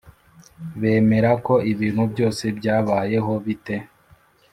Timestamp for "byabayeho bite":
2.57-3.75